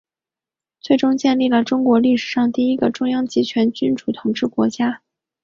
[0.79, 5.03] 最终建立了中国历史上第一个中央集权君主统治国家。